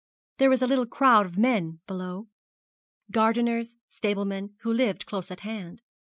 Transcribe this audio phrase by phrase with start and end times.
[0.39, 2.25] There was a little crowd of men below
[3.11, 5.83] gardeners, stablemen, who lived close at hand.